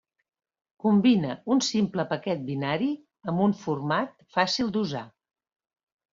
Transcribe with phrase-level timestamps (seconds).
[0.85, 2.89] Combina un simple paquet binari
[3.33, 5.05] amb un format fàcil d'usar.